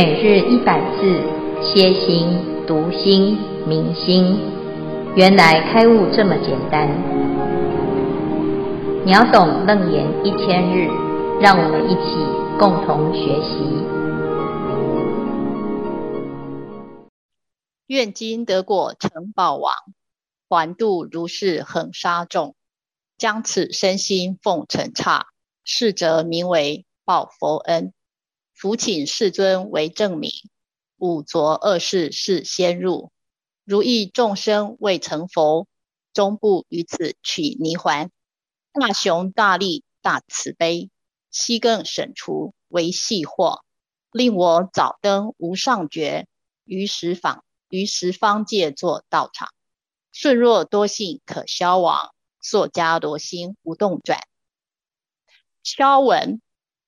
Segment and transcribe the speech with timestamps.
[0.00, 1.20] 每日一百字，
[1.60, 2.38] 歇心、
[2.68, 4.38] 读心、明心，
[5.16, 6.88] 原来开悟这么简单。
[9.04, 10.86] 秒懂楞严一千日，
[11.40, 12.14] 让我们一起
[12.60, 13.58] 共同学习。
[17.88, 19.74] 愿今得果成宝王，
[20.48, 22.54] 还度如是恒沙众，
[23.16, 25.26] 将此身心奉尘刹，
[25.64, 27.92] 是则名为报佛恩。
[28.58, 30.32] 福请世尊为证明，
[30.96, 33.12] 五浊恶世是先入，
[33.62, 35.68] 如意众生未成佛，
[36.12, 38.10] 终不于此取泥环。
[38.72, 40.90] 大雄大力大慈悲，
[41.30, 43.60] 悉更审除为细惑，
[44.10, 46.26] 令我早登无上觉，
[46.64, 49.50] 于十方于十方界作道场。
[50.10, 54.18] 顺若多性可消亡，作迦罗心无动转。
[55.62, 56.42] 消文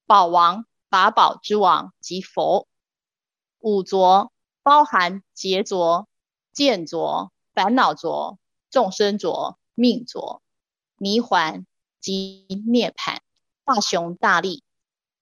[0.05, 0.65] 宝王。
[0.91, 2.67] 法宝之王即佛，
[3.59, 6.09] 五浊包含劫浊、
[6.51, 8.37] 见浊、烦恼浊、
[8.69, 10.43] 众生浊、命浊、
[10.97, 11.65] 迷环
[12.01, 13.19] 及涅槃。
[13.63, 14.65] 大雄大力，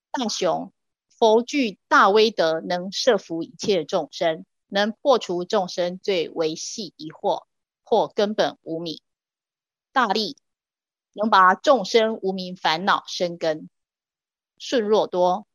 [0.09, 0.73] 大雄
[1.07, 7.43] 佛具大威德，能摄伏一切众生，能破除众生最微细疑惑
[7.83, 8.99] 或根本无明。
[9.91, 10.35] 大力
[11.13, 13.69] 能把众生无明烦恼生根。
[14.57, 15.45] 顺若多。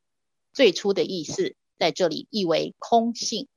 [0.55, 3.49] 最初的意思在这里译为空性，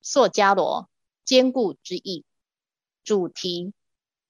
[0.00, 0.88] 硕迦罗
[1.24, 2.24] 坚固之意。
[3.04, 3.72] 主题：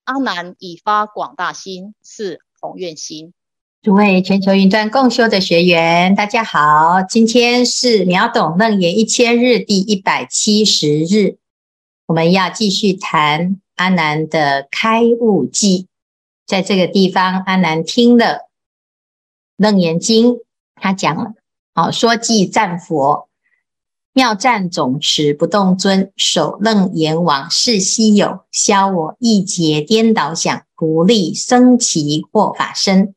[0.04, 3.34] 阿难已发广大心，是宏愿心。
[3.82, 11.36] 诸位全球云端共修的学员，大家好，今天是秒懂楞严一千日第一百七十日，
[12.06, 15.86] 我们要继续谈阿难的开悟记。
[16.46, 18.48] 在这个地方，阿难听了
[19.56, 20.40] 楞严经，
[20.74, 21.34] 他讲了。
[21.78, 23.28] 好，说偈赞佛，
[24.14, 32.00] 妙赞总持不动尊，首楞严王是稀有，消我一劫颠倒想，不立僧只
[32.32, 33.14] 或法身。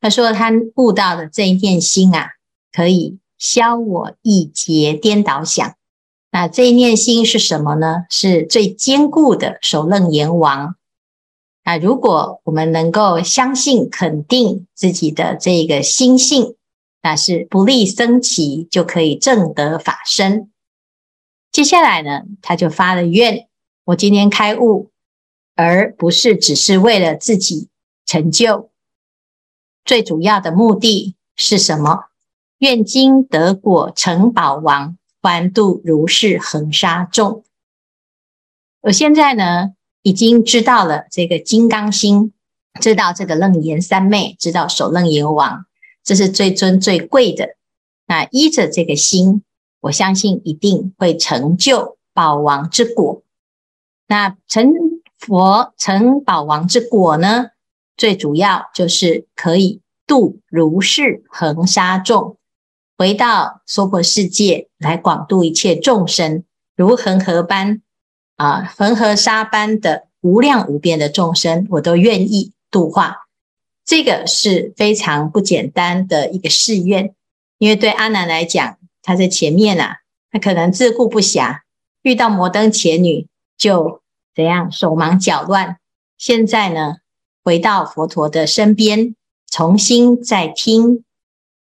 [0.00, 2.28] 他说他悟到的这一念心啊，
[2.72, 5.74] 可以消我一劫颠倒想。
[6.30, 8.04] 那这一念心是什么呢？
[8.10, 10.76] 是最坚固的首楞严王。
[11.64, 16.54] 那如果我们能够相信、肯定自己的这个心性。
[17.02, 20.50] 那是不立僧只就可以正得法身。
[21.50, 23.48] 接下来呢，他就发了愿：
[23.84, 24.90] 我今天开悟，
[25.54, 27.68] 而不是只是为了自己
[28.04, 28.70] 成就。
[29.84, 32.06] 最主要的目的是什么？
[32.58, 37.44] 愿今得果成宝王，还度如是恒沙众。
[38.80, 42.32] 我现在呢，已经知道了这个金刚心，
[42.80, 45.66] 知道这个楞严三昧，知道首楞严王。
[46.08, 47.50] 这是最尊最贵的。
[48.06, 49.42] 那依着这个心，
[49.80, 53.22] 我相信一定会成就宝王之果。
[54.06, 54.72] 那成
[55.18, 57.48] 佛成宝王之果呢，
[57.94, 62.38] 最主要就是可以度如是恒沙众，
[62.96, 66.42] 回到娑婆世界来广度一切众生，
[66.74, 67.82] 如恒河般
[68.36, 73.27] 啊，恒河沙般的无量无边的众生，我都愿意度化。
[73.88, 77.14] 这个是非常不简单的一个誓愿，
[77.56, 80.00] 因为对阿难来讲，他在前面啊，
[80.30, 81.60] 他可能自顾不暇，
[82.02, 83.26] 遇到摩登伽女
[83.56, 84.02] 就
[84.34, 85.78] 怎样手忙脚乱。
[86.18, 86.96] 现在呢，
[87.42, 89.14] 回到佛陀的身边，
[89.50, 91.02] 重新再听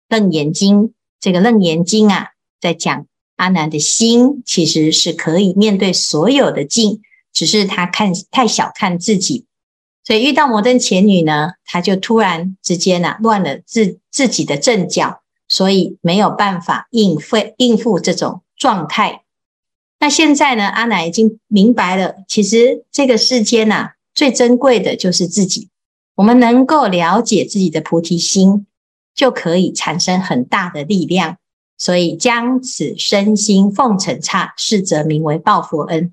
[0.09, 3.07] 楞严经，这个楞严经啊，在讲
[3.37, 7.03] 阿难的心其实是可以面对所有的境，
[7.35, 9.45] 只是他看太小看自己。
[10.05, 19.23] 所以遇到摩登伽女呢，他就突然之间呐、乱了自自己的阵脚，所以没有办法应付应付这种状态。
[20.01, 25.71] 那现在呢，阿难已经明白了，其实这个世间呐、啊、最珍贵的就是自己。
[26.17, 28.67] 我们能够了解自己的菩提心，
[29.15, 31.39] 就可以产生很大的力量。
[31.79, 36.13] 所以将此身心奉承刹，是则名为报佛恩。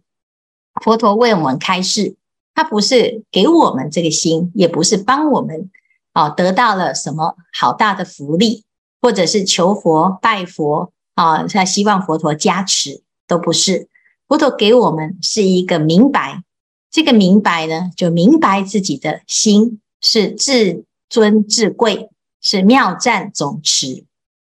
[0.82, 2.16] 佛陀为我们开示。
[2.54, 5.72] 他不是给我们这个心，也不是帮我们
[6.12, 8.66] 啊得到了什么好大的福利，
[9.02, 13.88] 或者是求佛拜佛啊，他希望佛陀加持，都不是。
[14.28, 16.44] 佛陀给我们是一个明白，
[16.92, 22.10] 这个明白呢，就明白自己的心是至尊至贵，
[22.42, 24.06] 是妙赞总持。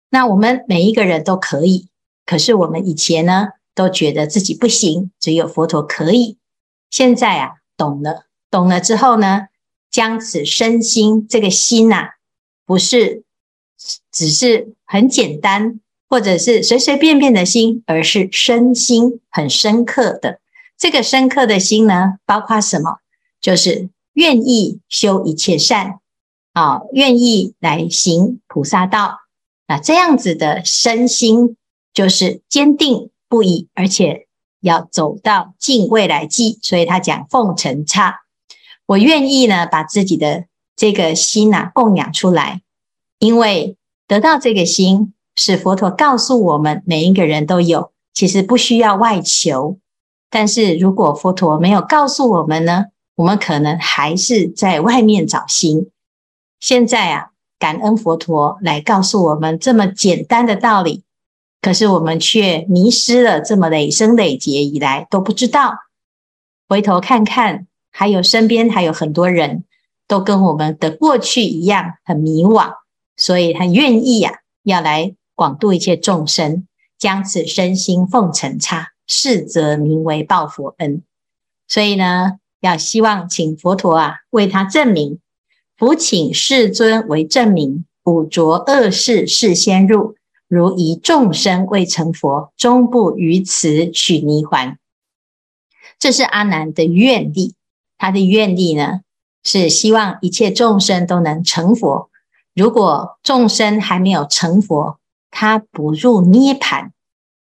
[0.09, 1.87] 那我们每一个人都可以，
[2.25, 6.37] 可是我们以前呢，都觉得自己不行，只有佛陀可以。
[6.91, 7.55] 现在啊。
[7.77, 9.47] 懂了，懂了之后呢，
[9.89, 12.09] 将此身心这个心呐、啊，
[12.65, 13.23] 不是
[14.11, 15.79] 只是很简单
[16.09, 20.39] 或者是随随便便的心，而是身心很深刻的。
[20.77, 22.97] 这个深刻的心呢，包括什么？
[23.39, 25.99] 就是愿意修一切善，
[26.53, 29.19] 啊，愿意来行菩萨道。
[29.67, 31.57] 那这样子的身心，
[31.93, 34.26] 就是坚定不移，而且
[34.67, 36.59] 要走到近未来际。
[36.61, 38.19] 所以他讲奉承差，
[38.85, 42.61] 我愿意呢，把自己的这个心呐供养出来，
[43.17, 43.75] 因为
[44.07, 49.79] 得到这个心，是佛陀告诉我们每一个人都有，其实不需要外求。
[50.29, 52.85] 但是如果佛陀没有告诉我们呢，
[53.15, 55.89] 我们可能还是在外面找心。
[56.59, 61.03] 现在啊，感恩佛陀来告诉我们这么简单的道理，
[61.67, 65.73] 可是我们却迷失了这么累生累劫以来都不知道。
[66.69, 69.65] 回头看看，还有身边还有很多人
[70.07, 72.71] 都跟我们的过去一样很迷惘，
[73.17, 76.65] 所以他愿意呀、啊，要来广度一切众生，
[76.97, 81.03] 将此身心奉尘刹，是则名为报佛恩。
[81.67, 82.39] 所以呢。
[82.61, 85.19] 要希望请佛陀啊为他证明，
[85.77, 90.15] 福请世尊为证明，五浊恶世事先入，
[90.47, 94.77] 如一众生未成佛，终不于此取泥环。
[95.99, 97.55] 这是阿难的愿力，
[97.97, 99.01] 他的愿力呢
[99.43, 102.09] 是希望一切众生都能成佛。
[102.53, 104.99] 如果众生还没有成佛，
[105.31, 106.91] 他不入涅槃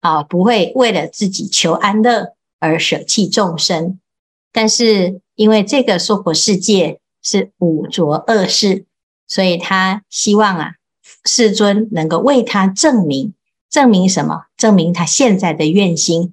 [0.00, 3.98] 啊，不会为了自己求安乐而舍弃众生。
[4.52, 8.84] 但是因为这个娑婆世界是五浊恶世，
[9.26, 10.74] 所以他希望啊，
[11.24, 13.34] 世尊能够为他证明，
[13.68, 14.46] 证明什么？
[14.56, 16.32] 证明他现在的愿心。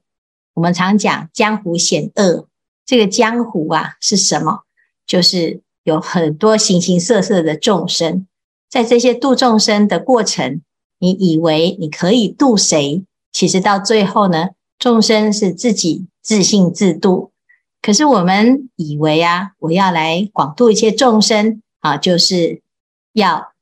[0.54, 2.48] 我们常讲江湖险恶，
[2.86, 4.64] 这个江湖啊是什么？
[5.06, 8.28] 就是有很多形形色色的众生，
[8.70, 10.62] 在这些度众生的过程，
[11.00, 13.04] 你以为你可以度谁？
[13.32, 14.50] 其实到最后呢，
[14.80, 17.32] 众生是自己自信自度。
[17.82, 22.62] 可是我们以为啊，我要来广度一切众生啊，就是
[23.14, 23.54] 要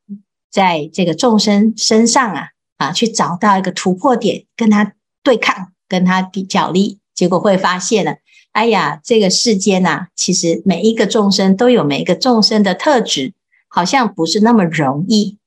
[0.56, 2.48] 在这个众生身上啊
[2.78, 8.14] 啊去找到一个突破点，跟他对抗，跟他角力，结果会发现呢，
[8.54, 13.34] 哎呀，这个世间呐，其实每一个众生都有每一个众生的特质，
[13.68, 15.38] 好像不是那么容易。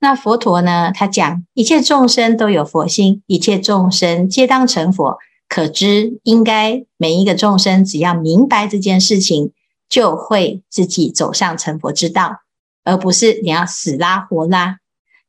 [0.00, 5.18] 那佛陀呢，他讲一切众生都有佛心，一切众生皆当成佛。
[5.50, 9.52] 可知，应该每一个众生只要明白这件事情，
[9.86, 12.40] 就会自己走上成佛之道，
[12.86, 14.78] 而不是你要死拉活拉。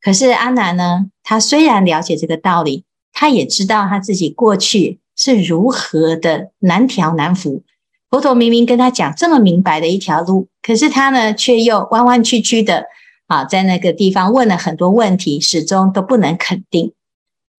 [0.01, 7.63] 可是阿难呢，他虽然了解这个道理，他也知道他自己过去是如何的难调难服。
[8.09, 12.85] 佛陀明明跟他讲这么明白的一条路，可是他呢，却又弯弯曲曲的
[13.25, 16.93] 啊，在那个地方问了很多问题，始终都不能肯定。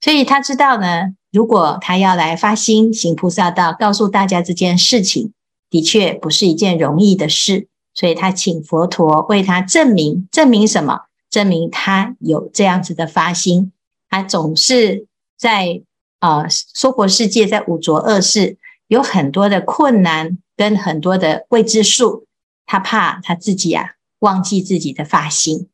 [0.00, 1.14] 所以他知道呢。
[1.30, 5.34] 如果他要来发心行菩萨道，告诉大家这件事情，
[5.68, 7.68] 的确不是一件容易的事，
[7.98, 11.06] 所以他请佛陀为他证明，证明什么？
[11.28, 13.72] 证明他有这样子的发心。
[14.08, 15.82] 他总是在
[16.20, 18.56] 啊，娑婆世界，在五浊恶世，
[18.86, 22.26] 有很多的困难跟很多的未知数，
[22.66, 25.68] 他怕他自己啊忘记自己的发心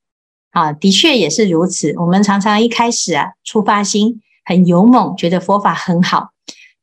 [0.53, 1.93] 啊，的确也是如此。
[1.99, 4.23] 我们常常一开始啊出发心。
[4.47, 6.34] 很勇猛，觉得佛法很好，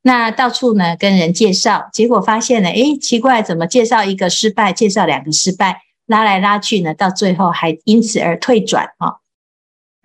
[0.04, 9.18] 那到处呢跟人介绍，结果发现呢，诶，奇怪，怎么介绍一个失败，介绍两个失败，拉来拉去呢，到最后还因此而退转啊？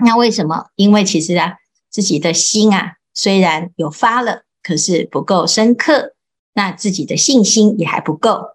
[0.04, 0.66] 那为什么？
[0.74, 1.56] 因为其实啊，
[1.88, 6.12] 自己的心啊，虽然有发了，可是不够深刻，
[6.52, 8.50] 那自己的信心也还不够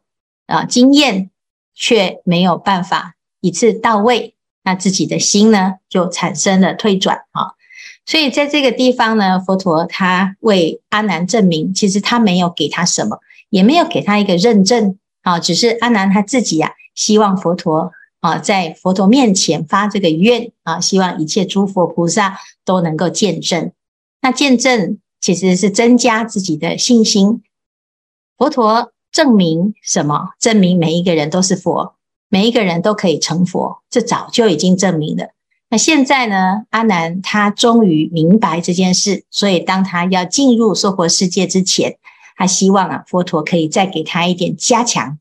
[0.46, 1.32] 啊，经验
[1.74, 7.58] 却没有办法一次到位，那自己的心呢，就产生了退转啊。
[8.06, 23.72] 所以在这个地方呢，佛陀他为阿难证明，其实他没有给他什么，也没有给他一个认证啊，只是阿难他自己呀、啊，希望佛陀啊，在佛陀面前发这个愿啊，希望一切诸佛菩萨都能够见证。
[24.22, 27.44] 那见证其实是增加自己的信心。
[28.38, 30.32] 佛陀证明什么？
[30.40, 31.96] 证明每一个人都是佛，
[32.30, 35.30] 每一个人都可以成佛，这早就已经证明了。
[35.72, 41.98] 那现在呢，阿难他终于明白这件事，所以当他要进入娑婆世界之前，
[42.36, 45.18] 他希望啊，佛陀可以再给他一点加强。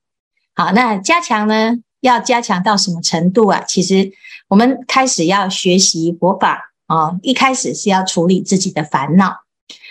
[0.56, 3.62] 好，那加强呢，要加强到什么程度啊？
[3.68, 4.10] 其实
[4.48, 9.42] 我们开始要学习佛法啊，一开始是要处理自己的烦恼，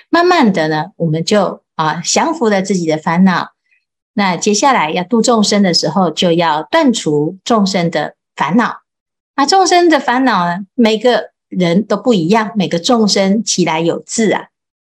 [0.10, 3.52] 慢慢的呢，我们就啊降服了自己的烦恼。
[4.14, 8.79] 那接下来要度众生的时候，就要断除众生的烦恼。
[9.40, 10.66] 那众生的烦恼呢？
[10.76, 14.48] 每个人都不一样，每个众生其来有自啊，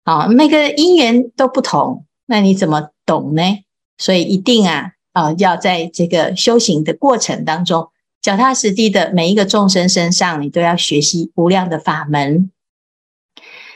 [0.03, 3.43] 啊，每个因缘都不同，那你怎么懂呢？
[3.97, 7.89] 所以一定啊，啊，要在这个修行的过程当中，
[8.21, 12.51] 脚踏实地的每一个众生身上，你都要学习无量的法门。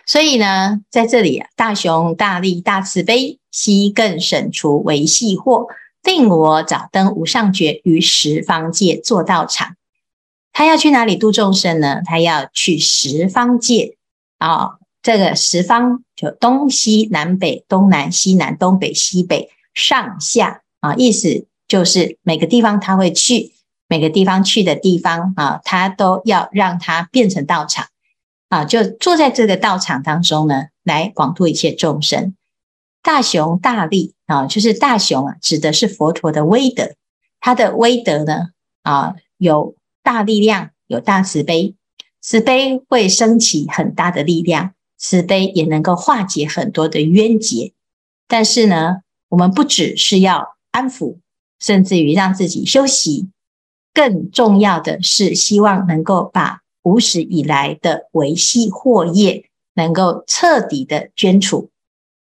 [0.05, 5.67] 所以呢，在这里啊，大雄大力大慈悲，悉更审除为细惑，
[6.03, 9.77] 令我早登无上觉，于十方界作道场。
[10.59, 12.03] 他要去哪里度众生呢？
[12.05, 13.97] 他要去十方界
[14.39, 14.79] 啊、哦！
[15.01, 23.53] 这个十方就东西南北、东南西南、东北西北、上下啊，意思就是每个地方他会去，
[23.87, 27.87] 每个地方去的地方啊，他都要让他变成道场
[28.49, 32.35] 啊，就坐在这个道场当中呢，来广度一切众生。
[33.01, 36.95] 大雄大利啊，就是大雄啊，指的是佛陀的威德，
[37.39, 38.49] 他的威德呢
[38.83, 39.77] 啊有。
[40.09, 41.75] 大力量有大慈悲，
[42.23, 47.75] 慈悲会升起很大的力量，慈悲也能够化解很多的冤结。
[48.27, 51.19] 但是呢，我们不只是要安抚，
[51.61, 53.29] 甚至于让自己休息，
[53.93, 61.69] 更重要的是希望能够把无始以来的维系惑业能够彻底的捐除。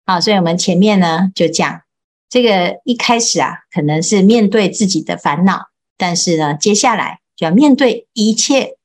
[0.05, 1.83] 好，所以我们前面呢就讲
[2.27, 7.21] 这个一开始啊，可能是面对自己的烦恼，但是呢，接下来。
[7.39, 8.75] 要面对一切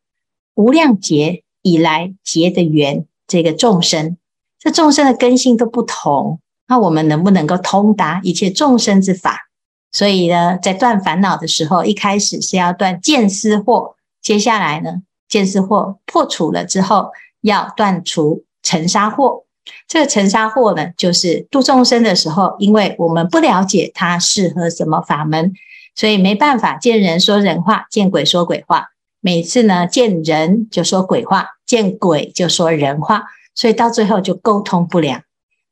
[0.55, 4.17] 无量劫以来结的缘，这个众生，
[4.59, 9.49] 这众生的根性都不同，那我们能不能够通达一切众生之法？
[9.91, 19.45] 所以呢，在断烦恼的时候，一开始是要断见思惑，接下来呢，见思惑破除了之后，要断除尘沙惑。
[19.89, 25.53] 这个尘沙惑呢，就是度众生的时候，因为我们不了解他适合什么法门。
[25.95, 28.89] 所以没办法，见人说人话，见鬼说鬼话。
[29.21, 33.25] 每次呢，见人就说鬼话，见鬼就说人话，
[33.55, 35.23] 所以到最后就沟通不良，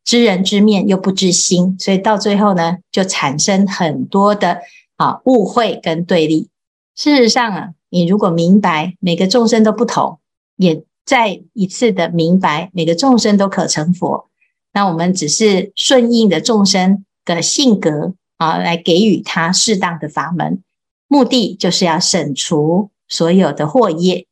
[0.05, 4.61] 知人知面又不知心，所以到最后呢，就产生很多的
[4.97, 6.49] 啊误会跟对立。
[6.95, 10.19] 事实上啊，你如果明白每个众生都不同，
[10.57, 14.29] 也再一次的明白每个众生都可成佛，
[14.73, 18.15] 那我们只是顺应的众生的性格。
[18.43, 20.61] 啊，来给予他适当的法门，
[21.07, 24.27] 目的就是要省除所有的惑业。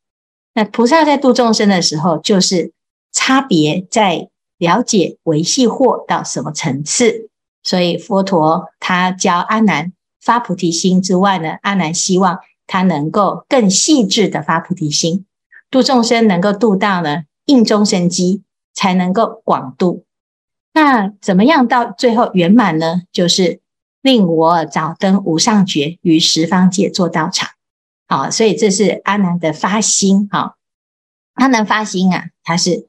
[0.53, 2.73] 那菩萨在度众生的时候，就是
[3.13, 4.27] 差别在
[4.57, 7.29] 了解维系惑到什么层次。
[7.63, 15.25] 所以佛陀他教阿难发菩提心之外呢，阿难希望他能够更细致的发菩提心，
[15.69, 20.03] 度众生能够度到呢应终生机，才能够广度。
[20.73, 23.03] 那怎么样到最后圆满呢？
[23.13, 23.60] 就是。
[24.01, 27.49] 令我早登无上觉，于十方界作道场。
[28.07, 30.27] 好，所以这是阿难的发心。
[30.31, 30.55] 好，
[31.35, 32.87] 阿难发心啊，他是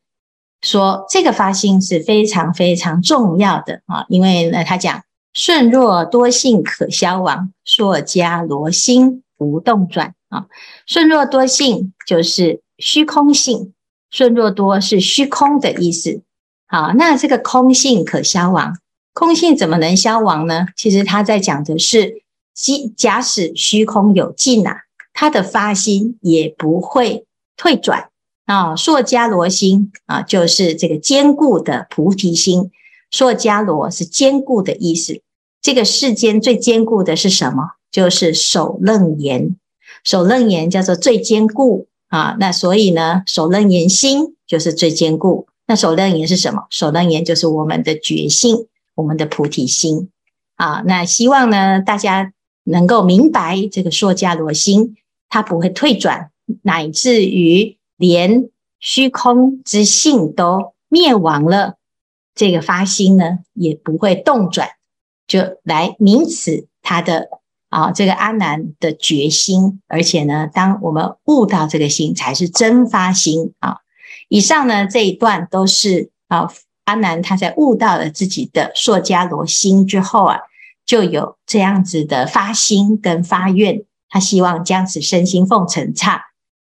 [0.63, 5.03] 说这个发心是非常非常重要的啊，因为呢，他讲
[5.33, 10.47] 顺若多性可消亡，硕迦罗心不动转啊。
[10.87, 13.75] 顺若多性就是虚空性，
[14.11, 16.23] 顺若多是虚空的意思。
[16.67, 18.79] 好，那这个空性可消亡。
[19.15, 20.67] 空性怎么能消亡呢？
[20.77, 22.23] 其实他在讲的是，
[22.55, 27.27] 即假使虚空有尽啊，他的发心也不会
[27.57, 28.09] 退转
[28.47, 28.75] 啊。
[28.75, 32.71] 硕迦罗心啊，就是这个坚固的菩提心。
[33.11, 35.21] 硕迦罗是坚固的意思。
[35.61, 37.73] 这个世间最坚固的是什么？
[37.91, 39.55] 就是首楞严。
[40.03, 42.37] 首楞严叫做最坚固啊。
[42.41, 45.47] 那所以呢，首楞严心就是最坚固。
[45.67, 46.65] 那首楞严是什么？
[46.71, 48.67] 首楞严就是我们的觉性。
[49.03, 50.11] 我们的菩提心
[50.55, 52.33] 啊，那希望呢，大家
[52.63, 54.97] 能够明白这个硕迦罗心，
[55.29, 56.31] 它不会退转，
[56.63, 61.75] 乃至于连虚空之性都灭亡了，
[62.33, 64.69] 这个发心呢也不会动转，
[65.27, 67.27] 就来名此他的
[67.71, 73.79] 啊这个阿难的决心，而且呢，当我们悟到这个心，才是真发心啊。
[74.29, 76.49] 以上呢这一段都是啊。
[76.85, 80.39] 阿难他在悟到了自己的硕迦罗心之后啊，
[80.85, 86.25] 就有这样子的发心跟发愿，他希望将此身心奉承刹。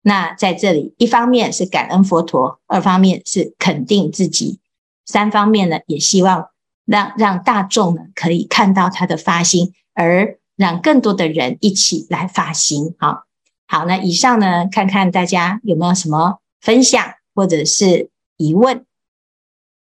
[0.01, 4.59] 那在这里，一方面是感恩佛陀，二方面是肯定自己，
[5.05, 6.47] 三方面呢也希望
[6.85, 12.95] 让让大众呢可以看到他的发心，而让更多的人一起来发心。
[12.97, 13.25] 好，
[13.67, 17.03] 好，那以上呢，看看大家有没有什么分享
[17.35, 18.85] 或者是疑问。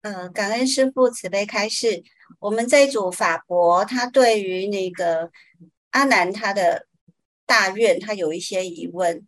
[0.02, 2.02] 嗯，感恩师父慈悲开示。
[2.40, 5.30] 我们这一组法伯，他对于那个
[5.90, 6.86] 阿南他的
[7.46, 9.26] 大愿，他有一些疑问。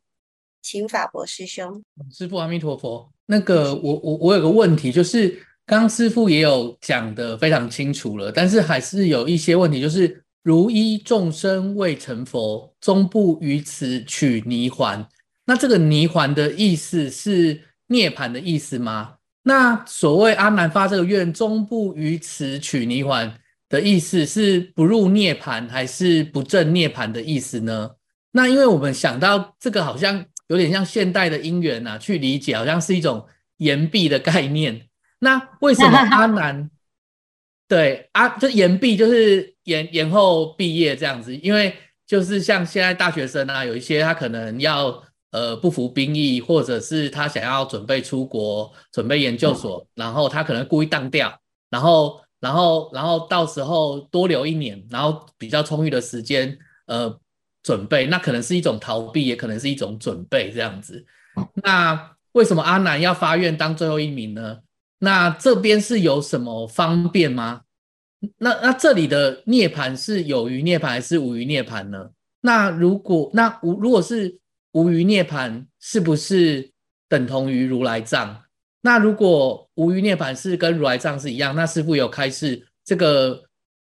[0.63, 1.83] 请法伯师兄。
[2.13, 3.11] 师父阿弥陀佛。
[3.25, 5.31] 那个我我我有个问题，就是
[5.65, 15.09] 刚刚师父也有讲的非常清楚了，但是还是有一些问题，就是如一众生未成佛，终不于此取泥环。
[15.47, 19.15] 那这个泥环的意思是涅槃的意思吗？
[19.51, 23.35] 那所谓阿难发这个愿，终不于此取泥环
[23.69, 27.91] 的意思是不入涅槃，还是不证涅槃的意思呢？
[28.31, 30.25] 那因为我们想到这个好像。
[30.51, 33.25] 有点像现代的因缘呐，去理解好像是一种
[33.59, 34.89] 延毕的概念。
[35.21, 36.69] 那为什么阿难
[37.71, 41.37] 对啊，就延毕就是延延后毕业这样子？
[41.37, 41.73] 因为
[42.05, 45.01] 就是像现在大学生啊，有一些他可能要
[45.31, 51.37] 呃不服兵役，或者是他想要准备出国准备研究所，然后他可能故意当掉，
[51.71, 57.19] 然后然后然后到时候多留一年，然后比较充裕的时间呃。
[57.63, 61.05] 准备，那可能是一种逃避，也可能是一种准备，这样子。
[61.63, 64.61] 那为什么阿南要发愿当最后一名呢？
[65.01, 67.61] 那这边是有什么方便吗？
[68.39, 72.09] 那那这里的涅槃是有余涅槃还是无余涅槃呢？
[72.41, 74.39] 那如果那无如果是
[74.73, 76.71] 无余涅槃，是不是
[77.09, 78.43] 等同于如来藏？
[78.83, 83.43] 那如果无余涅槃是跟如来藏是一样，那师父有开示这个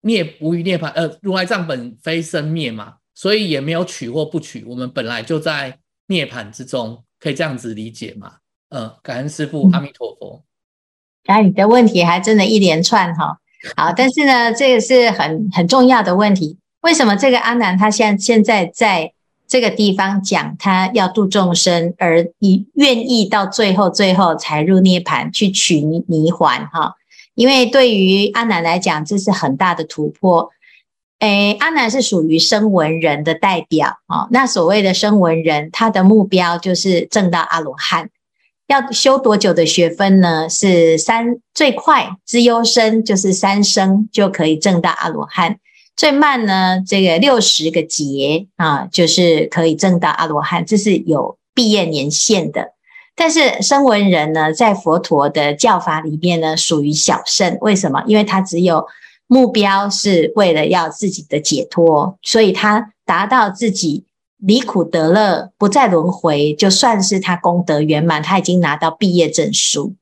[0.02, 2.96] 涅无余涅槃，呃，如来藏本非生灭嘛？
[3.14, 8.36] 所以也没有取或不取，我们本来就在涅槃之中，可以这样子理解吗？
[8.70, 10.44] 嗯，感恩师父，阿弥陀佛。
[11.26, 13.40] 哎、你的问题还真的一连串哈。
[13.76, 16.58] 好，但是呢，这个是很很重要的问题。
[16.82, 19.12] 为什么这个阿南他现现在在
[19.48, 26.96] 这个地方讲他要度众生，而你愿意到最后最后才入涅盘去取泥环哈？
[27.34, 30.50] 因为对于阿南来讲，这是很大的突破。
[31.20, 34.28] 诶，阿南是属于声闻人的代表啊。
[34.32, 38.10] 那所谓的声闻人，他的目标就是证到阿罗汉。
[38.68, 40.50] 要修多久的学分呢？
[40.50, 45.58] 是三，最快资优生就是三生就可以证到阿罗汉。
[45.98, 52.72] 最慢呢，这个六十个劫啊，就是可以证到阿罗汉，这是有毕业年限的。
[53.16, 57.58] 但是声闻人呢，在佛陀的教法里面呢，属于小圣。
[57.60, 58.02] 为什么？
[58.08, 58.86] 因为他只有。
[59.30, 64.06] 目标是为了要自己的解脱，所以他达到自己
[64.38, 69.94] 离苦得乐，不再轮回，就算是他功德圆满，他已经拿到毕业证书。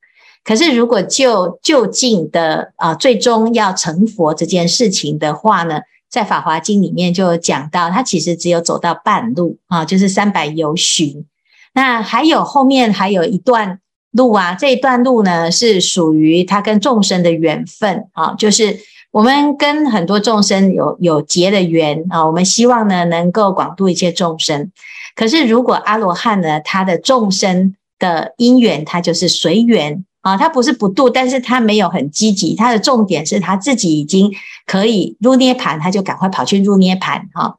[0.45, 11.25] 可是如果就就近的啊，最终要成佛这件事情的话呢，在《法华经》里面就讲到，他其实只有走到半路啊，就是三百由旬。
[11.73, 13.79] 那还有后面还有一段
[14.11, 18.77] 路啊，这一段路呢是属于他跟众生的缘分啊，就是。
[19.11, 24.69] 我们跟很多众生有有结的缘啊，我们希望呢能够广度一切众生。
[25.15, 32.55] 可是如果阿罗汉呢，他的众生的因缘，他就是随缘啊，他不是不度，但是他没有很积极。
[32.55, 34.33] 他的重点是他自己已经
[34.65, 37.57] 可以入涅槃，他就赶快跑去入涅槃哈。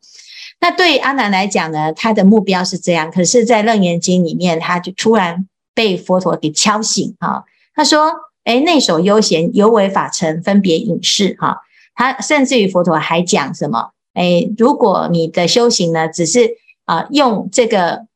[0.61, 8.13] 那对阿难来讲呢，他的目标是这样，可是，在楞严经里面，他就突然被佛陀给敲醒哈，他说。
[8.47, 11.63] 诶，内守悠闲，犹为法尘分别隐士哈。
[11.97, 13.91] 他甚至于佛陀还讲什么？
[14.15, 16.51] 诶，如果你的修行呢，只是
[16.85, 18.07] 啊、用这个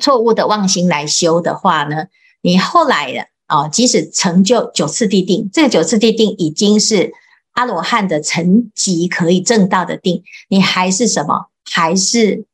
[0.00, 2.06] 错误的妄心来修的话呢，
[2.40, 7.12] 你后来的啊、即使成就九次地定，这个九次地定已经是
[7.54, 11.46] 阿罗汉的层级可以证到的定，你还是什么？
[11.68, 12.44] 还是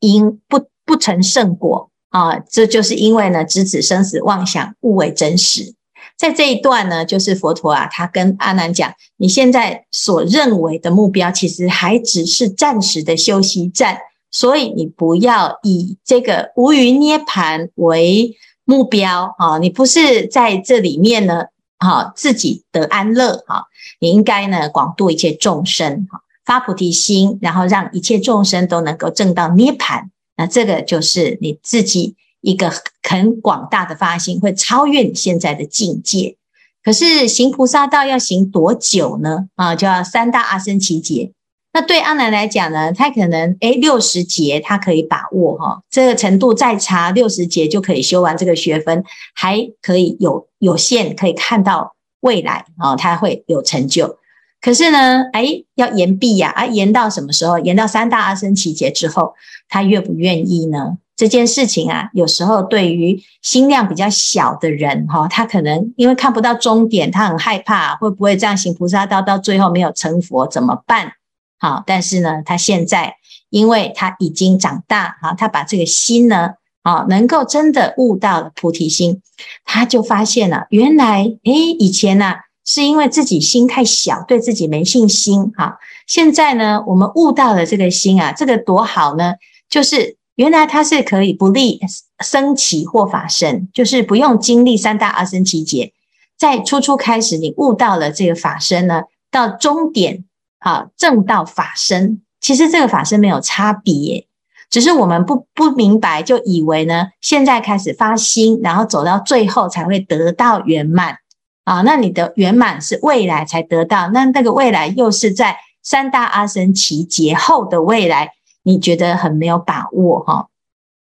[0.00, 5.74] 因不不成圣果啊、这就是因为呢，执止生死妄想，误为真实。
[6.18, 13.98] 在这一段呢，就是佛陀啊，他跟阿难讲：你现在所认为的目标，其实还只是暂时的休息站，
[14.30, 19.58] 所以你不要以这个无余涅盘为目标啊！
[19.58, 21.44] 你不是在这里面呢，
[21.78, 23.66] 哈，自己得安乐哈，
[24.00, 32.16] 你应该呢广度一切众生哈，发菩提心，然后让一切众生都能够证到涅槃，那这个就是你自己。
[32.44, 32.72] 一个
[33.08, 36.36] 很广大的发心，会超越你现在的境界。
[36.82, 39.46] 可是行菩萨道要行多久呢？
[39.54, 41.30] 啊，就要三大阿僧只劫。
[41.74, 49.02] 那对阿南来讲呢，他可能诶六十节他可以把握哈，这个程度再差六十节就可以修完这个学分，
[49.34, 54.18] 还可以有有限可以看到未来啊，他会有成就。
[54.60, 57.58] 可是呢，诶要延毕呀，啊延到什么时候？
[57.58, 59.34] 延到三大阿僧只劫之后，
[59.68, 60.98] 他愿不愿意呢？
[61.16, 71.14] 这件事情啊，有时候对于心量比较小的人哈，他可能因为看不到终点，他很害怕会不会这样行菩萨道到最后没有成佛怎么办？
[71.62, 73.14] 好，但是呢，他现在
[73.48, 79.22] 因为他已经长大哈，他把这个心呢啊，能够真的悟到了菩提心，
[79.64, 85.78] 他就发现了，原来诶，以前呢、啊、是因为自己心太小，对自己没信心哈。
[86.08, 89.34] 现在呢，我们悟到了这个心啊，这个多好呢，
[89.70, 91.80] 就是原来它是可以不立
[92.24, 95.92] 僧只或法身，就是不用经历三大阿僧只劫，
[96.36, 100.24] 在初初开始你悟到了这个法身呢，到终点
[100.62, 104.26] 啊正道法身，其实这个法身没有差别。
[104.70, 111.18] 只是我们不不明白，就以为呢，现在开始发心，然后走到最后才会得到圆满
[111.64, 111.82] 啊。
[111.82, 118.30] 那你的圆满是未来才得到，那那个未来又是在三大阿僧只劫后的未来，
[118.62, 120.48] 你觉得很没有把握哈。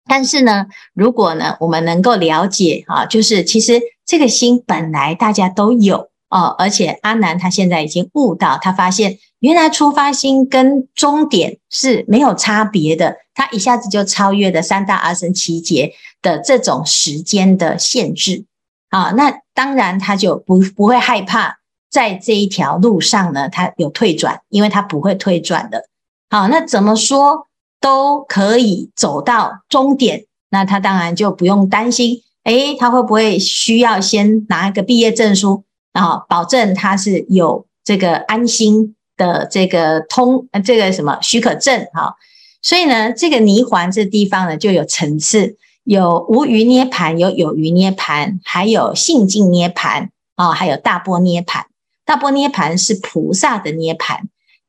[0.06, 9.16] 但是呢，如果呢，我们能够了解啊，就是其实这个心本来大家都有哦，而且阿南他现在已经悟到，他发现。
[9.40, 18.46] 原来出发心跟终点是没有差别的，他一下子就超越了三大阿僧奇劫的这种时间的限制
[18.88, 21.58] 啊，那当然他就不不会害怕
[21.90, 25.84] 在这一条路上呢，他有退转，因为他不会退转的。
[26.30, 27.46] 好，那怎么说
[27.78, 38.95] 都可以走到终点，那他当然就不用担心，诶，他会不会需要先拿一个毕业证书啊，保证他是有这个安心。
[39.16, 42.16] 的这个通，这个什么许可证哈，
[42.62, 51.64] 所以呢，这个泥环这地方呢就有层次，有无余涅槃，有有余涅槃，还有性净涅槃啊，还有大波涅槃。
[52.04, 54.20] 大波涅槃是菩萨的涅槃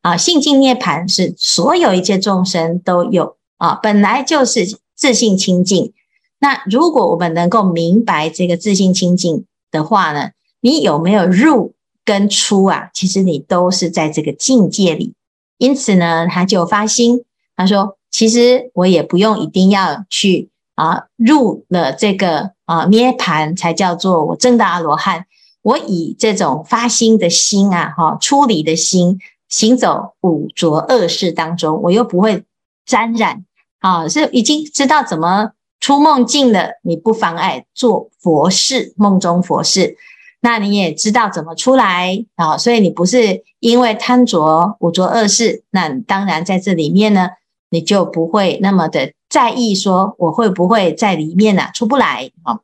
[0.01, 5.93] 啊，性净涅槃是所有一切众生都有啊，本来就是自性清净。
[6.39, 10.31] 那如果我们能够明白这个自性清净的话呢，
[10.61, 11.73] 你有没有入？
[12.07, 15.13] 跟出啊，其实你都是在这个境界里，
[15.57, 17.25] 因此呢，他就发心，
[17.57, 25.25] 他说：“其实我也不用一定要去啊，入了这个啊涅盘才叫做我证到阿罗汉。
[25.61, 32.45] 我以这种发心的心啊，哈、出离的心，行走五浊恶世当中，我又不会
[32.85, 33.43] 沾染，
[33.79, 39.97] 啊，是已经知道怎么出梦境了，你不妨碍做佛事，梦中佛事。”
[40.39, 42.57] 那你也知道怎么出来啊？
[42.57, 47.29] 所以你不是因为贪着五浊恶事，那当然在这里面呢，
[47.71, 52.59] 你就不会那么的在意说我会不会在里面呢、啊、出不来啊？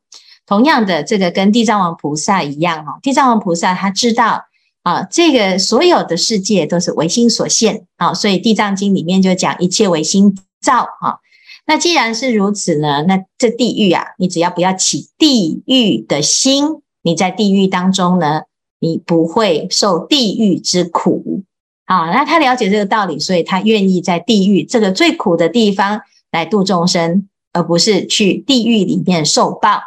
[0.45, 4.43] 同样的，这个跟地藏王菩萨一样哈，地藏王菩萨他知道
[4.83, 11.17] 啊，这个所有的世界都是唯心所现啊，所以地藏经里面就讲一切唯心造啊。
[11.65, 16.83] 那既然是如此呢，那这地狱啊，你只要不要起地狱的心。
[17.03, 18.41] 你在地狱当中呢，
[18.79, 21.43] 你不会受地狱之苦。
[21.85, 29.81] 啊，那他了解这个道理，所以他愿意在地狱这个最苦的地方来度众生，而不是去地狱里面受报。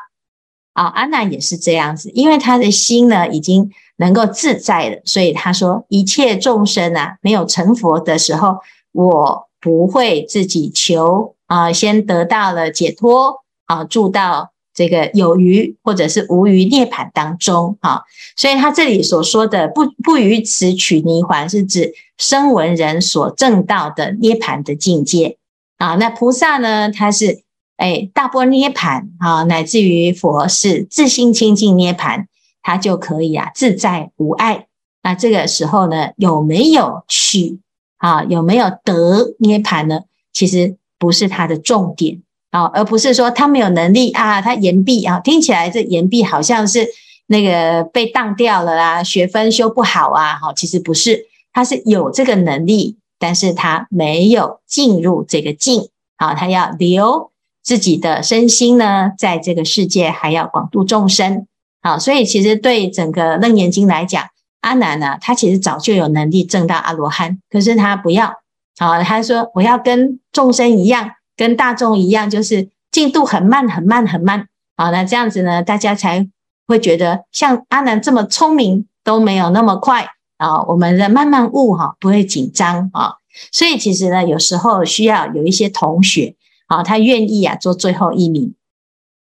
[0.75, 8.59] 啊，阿难也是这样子，因为他的心呢已经能够自在了，所以他说一切众生啊，没有成佛的时候，
[8.93, 14.53] 我不会自己求啊，先得到了解脱啊，住到。
[14.77, 18.05] 这个有余或者是无余涅槃当中，哈，
[18.37, 25.39] 所以他这里所说的不不于此取泥环，是指声闻人所证到的涅槃的境界
[25.79, 25.95] 啊。
[25.95, 27.43] 那菩萨呢，他是
[27.79, 32.27] 哎大波涅槃啊，乃至于佛是自性清净涅槃，
[32.61, 34.67] 他就可以啊自在无碍。
[35.03, 37.61] 那这个时候呢，有没有取
[37.97, 38.25] 啊？
[38.25, 40.01] 有没有得涅槃呢？
[40.35, 42.21] 其实不是他的重点。
[42.51, 46.89] 啊，而不是说他没有能力啊，他延毕啊，听起来这延毕好像是
[47.27, 57.31] 那个被当掉了啦，学分修不好啊，好，其实不是，他是有这个能力，但是他没有进入这个境，好，他要留
[57.63, 61.47] 自己的身心呢，在这个世界还要广度众生，
[61.83, 64.25] 好，所以其实对整个《楞严经》来讲，
[64.61, 68.33] 阿难呢，他其实早就有能力证到阿罗汉，可是他不要，
[68.79, 71.11] 好，他说我要跟众生一样。
[71.37, 74.49] 跟大众一样，就是进度很慢，很慢，很慢。
[74.77, 76.29] 好，那这样子呢，大家才
[76.66, 80.07] 会觉得像阿南这么聪明都没有那么快
[80.38, 80.62] 啊。
[80.64, 83.14] 我们的慢慢悟哈，不会紧张啊。
[83.53, 86.35] 所以其实呢，有时候需要有一些同学
[86.66, 88.55] 啊，他愿意啊做最后一名。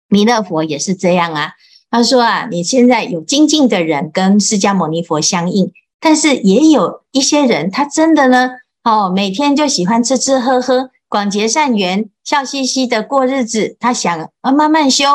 [0.08, 1.54] 弥勒佛也是这样啊。
[1.92, 8.52] 他说啊，你现在有精进的人跟释迦牟尼佛相应，但是也有一些人，他真的呢，
[8.84, 10.90] 哦，每天就喜欢吃吃喝喝。
[11.08, 13.78] 广结善缘，笑嘻嘻的过日子。
[13.80, 15.06] 他想啊，慢慢修，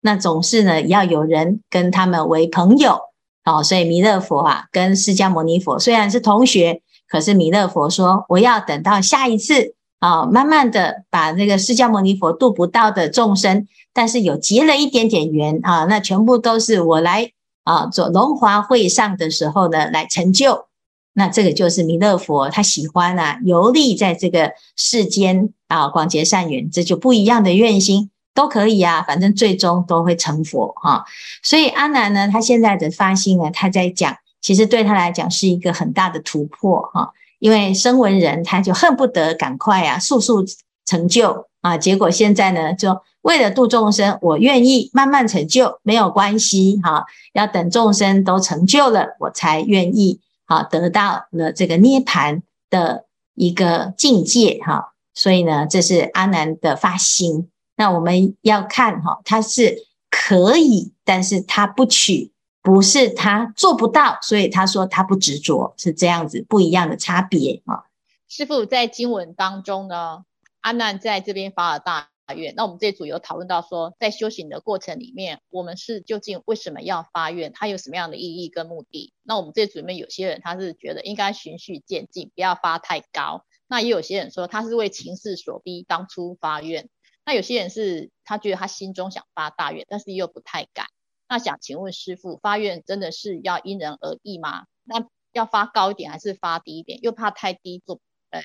[0.00, 3.00] 那总是呢要有人跟他们为朋友。
[3.44, 17.32] 哦，所以弥勒佛啊，跟释迦牟尼佛虽然是同学，可是弥勒佛说，我要等到下一次啊，慢慢的把那个释迦牟尼佛度不到的众生，但是有结了一点点缘啊，那全部都是我来
[17.64, 20.66] 啊做龙华会上的时候呢来成就。
[21.12, 31.04] 那这个就是弥勒佛，他喜欢啊游历在这个世间啊，广结善缘，这就不一样的愿心都可以啊，反正最终都会成佛哈、啊。
[31.42, 37.08] 所以阿南呢，他现在的发心呢，他在讲，其实对他来讲是一个很大的突破哈、啊，
[37.40, 40.44] 因为声闻人他就恨不得赶快啊，速速
[40.86, 50.20] 成就啊，结果现在呢，就为了度众生，我愿意慢慢成就，没有关系哈、啊，要等众生都成就了，我才愿意。
[50.50, 57.48] 好，得到了这个涅槃的一个境界哈，所以呢，这是阿难的发心。
[57.76, 62.32] 那我们要看哈，他是可以，但是他不取，
[62.62, 67.84] 不是他做不到，所以他说他不执着，是这样子不一样的差别啊。
[68.26, 70.24] 师父在经文当中呢，
[70.62, 72.08] 阿难在这边发了大。
[72.34, 77.52] 愿，那我们这组有讨论到说，在修行的过程里面，我们是究竟为什么要发愿？
[77.52, 79.12] 它有什么样的意义跟目的？
[79.22, 83.44] 那我们这组里面有些人他是觉得应该循序渐进，不要发太高。
[83.66, 86.88] 那也有些人说他是为情势所逼，当初发愿。
[87.24, 90.86] 那有些人是他觉得他心中想发大愿，但是又不太敢。
[91.28, 94.66] 那想请问师父，发愿真的是要因人而异吗？
[94.82, 96.98] 那要发高一点还是发低一点？
[97.02, 98.42] 又怕太低做，呃，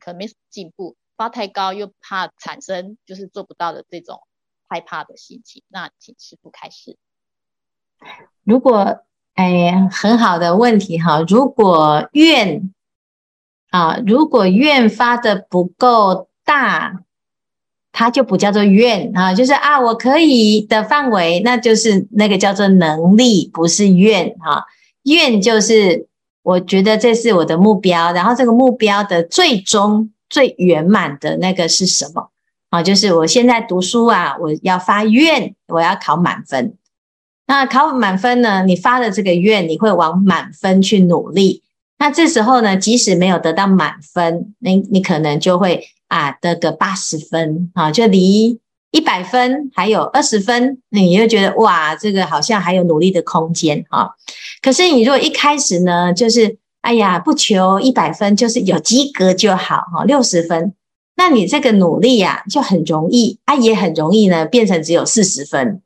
[0.00, 0.96] 可能没什么进步。
[1.16, 4.20] 发太高又怕产生就是做不到的这种
[4.68, 6.96] 害怕的心情，那请师傅开示。
[8.42, 12.72] 如果哎，很好的问题哈，如果愿
[13.70, 17.02] 啊，如果愿发的不够大，
[17.92, 24.64] 它就不叫做愿啊，就是啊，我可以的范围，那就是那个叫做能力，不是愿哈。
[25.02, 26.08] 愿就是
[26.42, 30.10] 我觉得这是我的目标，然后这个目标的最终。
[30.34, 32.30] 最圆满的那个是什么
[32.70, 32.82] 啊？
[32.82, 36.76] 就是我现在读书啊，我要发愿，我要考满分。
[37.46, 38.64] 那考满分呢？
[38.64, 41.62] 你发的这个愿，你会往满分去努力。
[41.98, 48.58] 那这时候呢，即使没有得到满分，你你可能就会啊得个八十分啊，就离
[48.90, 54.10] 一百分还有二十分，你就觉得哇，这个好像还有努力的空间啊。
[54.60, 56.58] 可是你如果一开始呢，就是。
[56.84, 60.74] 哎呀，不求一百分，就是有及格就好哈，六十分，
[61.16, 65.80] 那你这个努力呀，就很容易啊，也很容易呢，变成只有四十分。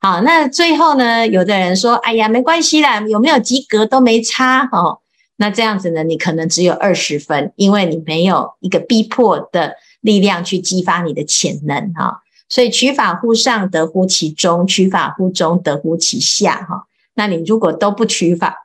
[0.00, 4.98] 好，那最后呢，有的人说，哎呀，没关系啦，有没有及格都没差哦。
[5.36, 12.20] 那这样子呢，你可能只有二十分，因为你没有一个逼迫的力量去激发你的潜能哈。
[12.48, 16.88] 所以取法乎上，得乎其中；取法乎中，得乎其下哈。
[17.14, 18.61] 那你如果都不取法，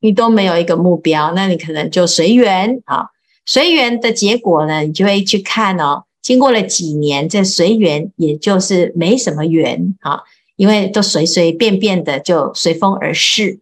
[0.00, 3.08] 你都没有一个目标，那你可能就随缘啊。
[3.46, 6.04] 随缘的结果呢，你就会去看哦。
[6.22, 10.20] 经过了几年，这随缘也就是没什么缘啊，
[10.56, 13.58] 因为都随随便便的就随风而逝。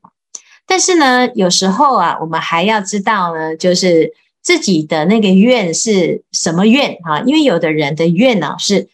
[0.66, 7.20] 但是呢，有时候啊，我们还要知道呢，就是自己的那个愿是什么愿啊？
[7.20, 8.88] 因为有的人的愿呢，是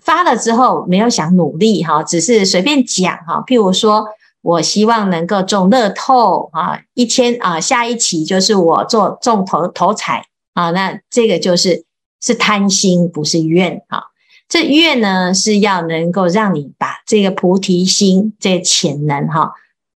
[0.00, 4.04] 发了之后没有想努力哈，只是随便讲哈，譬如说。
[4.42, 11.84] 我希望能够中乐透啊，一天啊，下一期就是我做中头头彩啊，那这个就是
[12.20, 14.02] 是贪心，不是愿啊。
[14.48, 19.54] 这愿呢是要能够让你把这个菩提心这潜能哈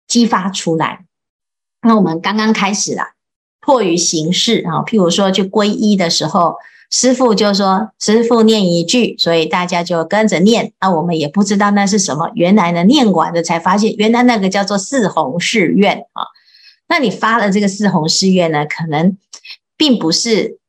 [0.07, 1.05] 激发出来。
[1.83, 3.15] 那我们刚刚开始了，
[3.61, 6.57] 迫于形势啊，譬如说去皈依的时候。
[6.97, 10.73] 师父就说：“师父念一句，所以大家就跟着念。
[10.81, 12.31] 那我们也不知道那是什么。
[12.37, 16.23] 原来呢，念完了才发现，原来那个叫做四弘誓愿啊。
[16.87, 19.19] 那你发了这个四弘誓愿呢，可能
[19.77, 20.61] 并不是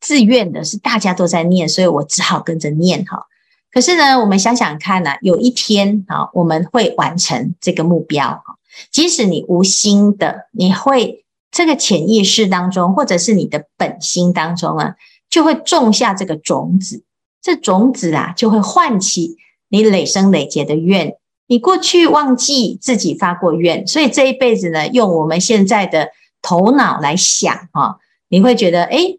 [0.00, 3.26] 自愿的，是大家都在念，所以我只好跟着念哈。
[3.72, 8.44] 可是呢，我们想想看呢，有一天啊，我们会完成这个目标哈。
[8.92, 14.94] 即使你无心的，你会这个潜意识当中，或者是你的本心当中啊。”
[15.34, 17.02] 就会种下这个种子，
[17.42, 19.34] 这种子啊，就会唤起
[19.68, 21.16] 你累生累劫的愿。
[21.48, 29.18] 你过去忘记自己发过愿，所以这一辈子呢，用我们现在的头脑来想哈，你会觉得，诶，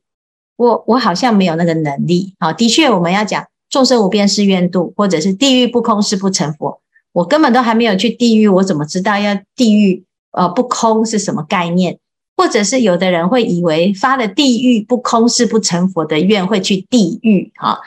[0.55, 2.53] 我我好像没有那个能力啊。
[2.53, 6.79] 的确，我们要讲众生无边誓愿度，或者是地狱不空誓不成佛。
[7.11, 11.99] 我根本都还没有去地狱，我怎么知道要地狱呃不空是什么概念？
[12.37, 17.79] 或者是有的人会以为发了地狱不空誓不成佛的愿会去地狱哈，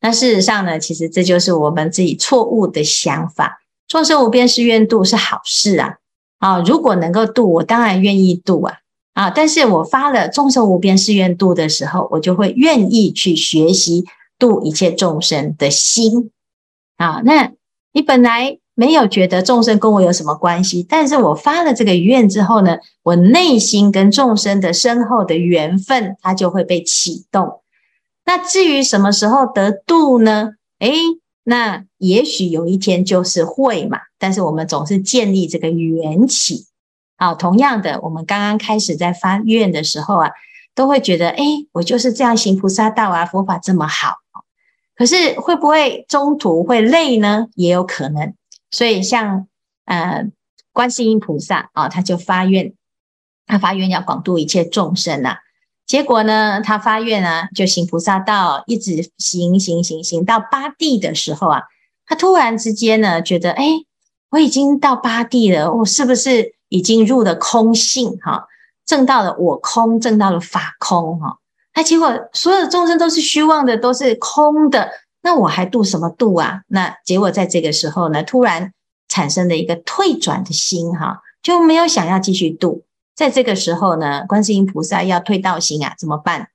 [0.00, 3.60] 那事实上呢，其实这就是我们自己错误的想法。
[3.88, 5.96] 众生无边誓愿度是好事啊，
[6.38, 8.74] 啊，如果能够度，我当然愿意度啊。
[9.14, 14.04] 啊，但是我发了众生无边誓愿度的时候，我就会愿意去学习
[14.40, 16.32] 度一切众生的心
[16.96, 17.22] 啊。
[17.24, 17.52] 那
[17.92, 27.60] 你本来没有觉得众生跟我有什么关系，但是我发了这个愿之后呢，我内心跟众生的深厚的缘分，它就会被启动。
[28.24, 30.54] 那至于什么时候得度呢？
[30.80, 30.92] 诶，
[31.44, 33.98] 那也许有一天就是会嘛。
[34.18, 36.66] 但是我们总是建立这个缘起。
[37.16, 40.30] 好，同样的，我们刚刚开始在发愿的时候啊，
[40.74, 44.16] 都会觉得，哎，我就是这样行菩萨道啊，佛法这么好。
[44.96, 47.46] 可是会不会中途会累呢？
[47.54, 48.34] 也有可能。
[48.74, 49.46] 所以像
[49.84, 50.26] 呃，
[50.72, 52.74] 观世音菩萨啊，他就发愿，
[53.46, 55.38] 他发愿要广度一切众生呐、啊。
[55.86, 61.62] 结果呢，他发愿啊，就行菩萨道，一直行行行行到八地的时候啊，
[62.04, 63.64] 他突然之间呢，觉得，哎，
[64.30, 66.54] 我已经到八地了，我是不是？
[66.70, 68.48] 已经入了空性哈，
[68.84, 71.38] 证到了我空，证到了法空哈。
[71.76, 74.90] 那结果所有众生都是虚妄的，都是空的，
[75.24, 76.60] 那我还度什么度啊？
[76.68, 78.74] 那结果在这个时候呢，突然
[79.08, 82.84] 产生了一个退转的心哈，就没有想要继续度。
[83.16, 86.50] 在这个时候呢，观世音菩萨要退道心啊，怎么办？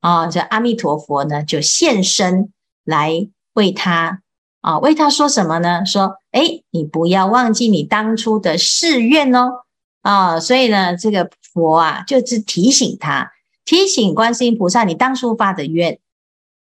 [0.00, 2.52] 啊，这阿弥陀佛呢就现身
[2.84, 4.20] 来为他。
[4.60, 5.86] 啊，为他说什么呢？
[5.86, 9.62] 说，诶，你不要忘记你当初的誓愿哦。
[10.02, 13.32] 啊，所以呢，这个佛啊，就是提醒他，
[13.64, 15.98] 提醒观世音菩萨，你当初发的愿。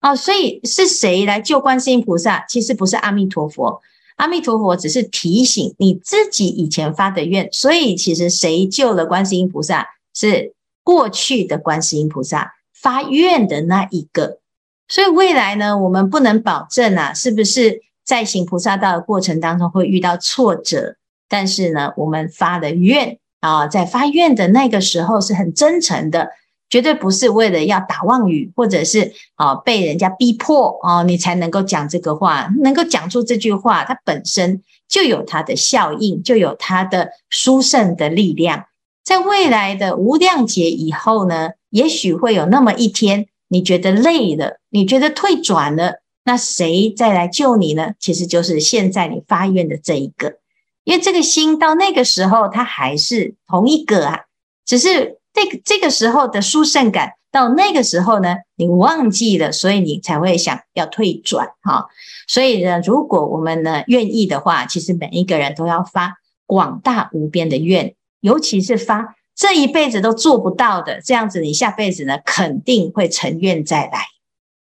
[0.07, 2.45] 啊，所以是谁来救观世音菩萨？
[2.47, 3.81] 其实不是阿弥陀佛，
[4.15, 7.49] 阿弥陀佛只是提醒你自己以前发的愿。
[7.51, 9.85] 所以其实谁救了观世音菩萨？
[10.13, 14.39] 是过去的观世音菩萨发愿的那一个。
[14.87, 17.81] 所以未来呢，我们不能保证啊，是不是？
[18.07, 20.95] 在行菩萨道的过程当中会遇到挫折，
[21.27, 26.29] 但是呢，我们发的愿啊，在发愿的那个时候是很真诚的，
[26.69, 38.65] 绝对不是为了要打妄语，或者是啊被人家逼迫啊，你才能够讲这个话，能够讲出这句话，它本身就有它的效应，就有它的殊胜的力量。
[39.03, 46.01] 在未来的无量劫以后呢，也许会有那么一天，你觉得累了，你觉得退转了。
[46.25, 47.93] 那谁再来救你呢？
[47.99, 50.39] 其实就是现在你发愿的这一个，
[50.83, 54.25] 因为这个心到那个时候它还是同一个啊，
[54.65, 61.85] 只是这个这个时候的殊胜感到那个时候呢，你忘记了，所以你才会想要退转哈。
[62.27, 66.15] 所以呢，如果我们呢愿意的话，其实每一个人都要发
[66.47, 74.07] 广大无边的愿，尤其是发这一辈子都做不到的，这样子你下辈子呢肯定会成愿再来。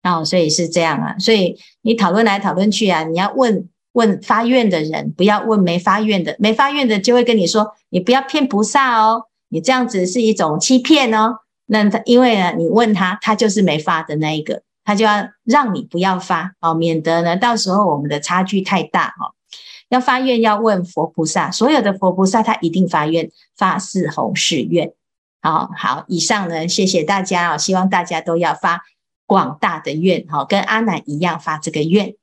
[0.08, 11.36] 哦，所以是这样啊，所以你讨论来讨论去啊，你要问问发愿的人，不要问没发愿的，没发愿的就会跟你说，你不要骗菩萨哦，你这样子是一种欺骗哦。
[11.66, 19.36] 那他因为呢，你问他，他就是没发的那一个，他就要让你不要发哦，免得呢到时候我们的差距太大哦。
[19.90, 24.92] 要发愿要问佛菩萨，所有的佛菩萨他一定发愿发四弘誓愿。
[25.42, 28.82] 好好，以上呢，谢谢大家哦，希望大家都要发。
[29.24, 32.16] 广大的愿，哈，跟阿难一样发这个愿。